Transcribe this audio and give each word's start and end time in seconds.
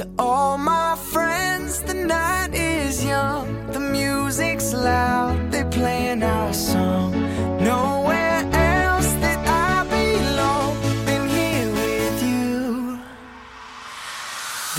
To 0.00 0.08
all 0.18 0.56
my 0.56 0.96
friends, 0.96 1.82
the 1.82 1.92
night 1.92 2.54
is 2.54 3.04
young, 3.04 3.70
the 3.70 3.80
music's 3.80 4.72
loud, 4.72 5.52
they're 5.52 5.68
playing 5.68 6.22
our 6.22 6.54
song. 6.54 7.12
Nowhere 7.62 8.48
else 8.50 9.12
I 9.46 9.84
belong 9.92 10.80
than 11.04 11.28
here 11.28 11.68
with 11.70 12.22
you. 12.22 12.98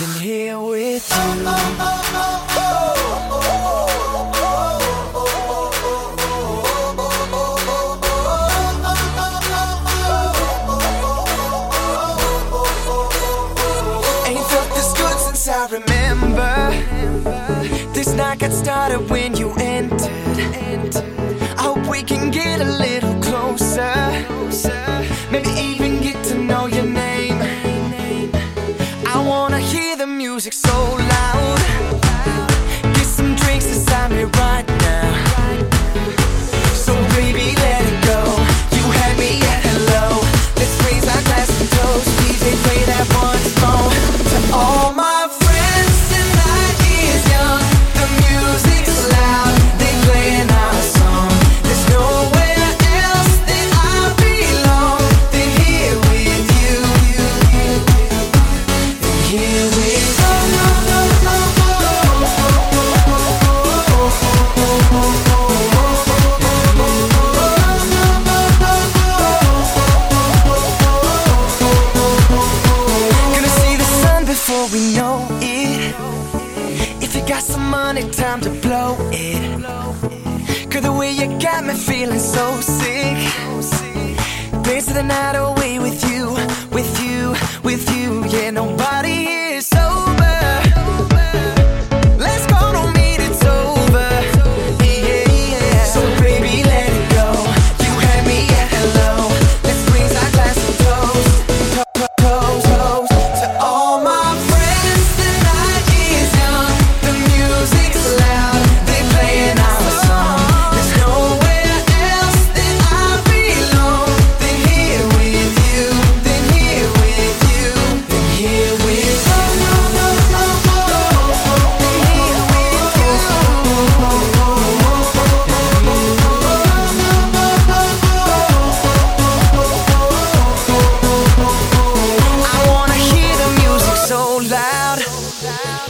Than 0.00 0.20
here 0.20 0.58
with 0.58 1.08
you. 1.08 1.22
Ain't 1.22 2.51
I 15.62 15.66
remember. 15.66 16.72
This 17.94 18.08
night 18.14 18.40
got 18.40 18.50
started 18.50 19.08
when 19.08 19.36
you 19.36 19.52
entered. 19.58 20.96
I 21.56 21.62
hope 21.62 21.86
we 21.86 22.02
can 22.02 22.32
get 22.32 22.60
a 22.60 22.64
little 22.64 23.14
closer. 23.22 23.94
Maybe 25.30 25.50
even 25.50 26.02
get 26.02 26.20
to 26.30 26.34
know 26.36 26.66
your 26.66 26.86
name. 26.86 27.38
I 29.06 29.24
wanna 29.24 29.60
hear 29.60 29.94
the 29.94 30.08
music 30.08 30.52
so 30.52 30.91
money, 77.72 78.02
time 78.10 78.38
to 78.42 78.50
blow 78.50 78.96
it. 79.10 79.42
Cause 80.70 80.82
the 80.82 80.92
way 80.92 81.10
you 81.10 81.26
got 81.38 81.64
me 81.64 81.72
feeling 81.72 82.18
so 82.18 82.44
sick. 82.60 83.16
Dancing 84.62 84.94
the 84.94 85.02
night 85.02 85.36
away 85.36 85.78
with 85.78 85.98
you, 86.10 86.36